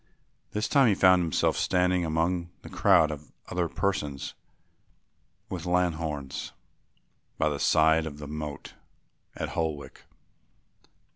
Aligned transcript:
This 0.49 0.67
time 0.67 0.87
he 0.87 0.95
found 0.95 1.21
himself 1.21 1.55
standing 1.55 2.03
among 2.03 2.49
a 2.63 2.69
crowd 2.69 3.11
of 3.11 3.31
other 3.49 3.69
persons 3.69 4.33
with 5.47 5.67
lanthorns 5.67 6.53
by 7.37 7.49
the 7.49 7.59
side 7.59 8.07
of 8.07 8.17
the 8.17 8.27
moat 8.27 8.73
at 9.35 9.49
Holwick. 9.49 10.05